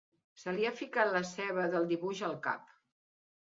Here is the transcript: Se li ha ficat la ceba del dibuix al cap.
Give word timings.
Se 0.43 0.53
li 0.55 0.65
ha 0.69 0.71
ficat 0.79 1.11
la 1.11 1.21
ceba 1.33 1.67
del 1.77 1.87
dibuix 1.95 2.25
al 2.33 2.37
cap. 2.51 2.77